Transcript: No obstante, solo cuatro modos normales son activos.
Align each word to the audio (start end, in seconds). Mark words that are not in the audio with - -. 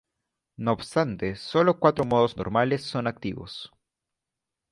No 0.57 0.71
obstante, 0.71 1.35
solo 1.35 1.77
cuatro 1.79 2.05
modos 2.05 2.35
normales 2.35 2.81
son 2.81 3.05
activos. 3.05 3.71